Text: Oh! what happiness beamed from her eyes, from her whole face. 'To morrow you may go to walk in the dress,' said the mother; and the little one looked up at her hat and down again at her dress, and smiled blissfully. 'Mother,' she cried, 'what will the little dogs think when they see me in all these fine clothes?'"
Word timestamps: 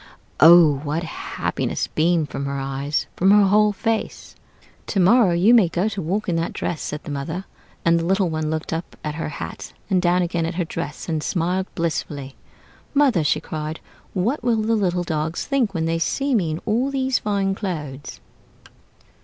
Oh! 0.39 0.77
what 0.77 1.03
happiness 1.03 1.85
beamed 1.85 2.29
from 2.29 2.47
her 2.47 2.57
eyes, 2.59 3.05
from 3.15 3.29
her 3.29 3.43
whole 3.45 3.71
face. 3.71 4.35
'To 4.87 4.99
morrow 4.99 5.31
you 5.31 5.53
may 5.53 5.69
go 5.69 5.87
to 5.89 6.01
walk 6.01 6.27
in 6.27 6.37
the 6.37 6.49
dress,' 6.49 6.81
said 6.81 7.03
the 7.03 7.11
mother; 7.11 7.45
and 7.85 7.99
the 7.99 8.05
little 8.05 8.27
one 8.27 8.49
looked 8.49 8.73
up 8.73 8.95
at 9.03 9.13
her 9.13 9.29
hat 9.29 9.73
and 9.91 10.01
down 10.01 10.23
again 10.23 10.47
at 10.47 10.55
her 10.55 10.65
dress, 10.65 11.07
and 11.07 11.21
smiled 11.21 11.67
blissfully. 11.75 12.35
'Mother,' 12.95 13.23
she 13.23 13.39
cried, 13.39 13.79
'what 14.13 14.43
will 14.43 14.59
the 14.63 14.73
little 14.75 15.03
dogs 15.03 15.45
think 15.45 15.75
when 15.75 15.85
they 15.85 15.99
see 15.99 16.33
me 16.33 16.49
in 16.49 16.61
all 16.65 16.89
these 16.89 17.19
fine 17.19 17.53
clothes?'" 17.53 18.19